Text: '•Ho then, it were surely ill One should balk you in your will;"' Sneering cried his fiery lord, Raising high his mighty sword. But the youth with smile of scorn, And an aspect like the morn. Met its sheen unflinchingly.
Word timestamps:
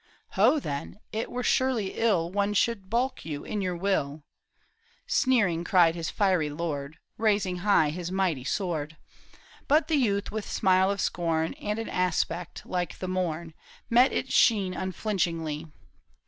'•Ho 0.29 0.57
then, 0.59 0.99
it 1.11 1.29
were 1.29 1.43
surely 1.43 1.93
ill 1.95 2.31
One 2.31 2.55
should 2.55 2.89
balk 2.89 3.23
you 3.23 3.43
in 3.43 3.61
your 3.61 3.75
will;"' 3.75 4.23
Sneering 5.05 5.63
cried 5.63 5.93
his 5.93 6.09
fiery 6.09 6.49
lord, 6.49 6.97
Raising 7.19 7.57
high 7.57 7.91
his 7.91 8.11
mighty 8.11 8.43
sword. 8.43 8.97
But 9.67 9.89
the 9.89 9.97
youth 9.97 10.31
with 10.31 10.49
smile 10.49 10.89
of 10.89 10.99
scorn, 11.01 11.53
And 11.61 11.77
an 11.77 11.87
aspect 11.89 12.65
like 12.65 12.97
the 12.97 13.07
morn. 13.07 13.53
Met 13.91 14.11
its 14.11 14.33
sheen 14.33 14.73
unflinchingly. 14.73 15.67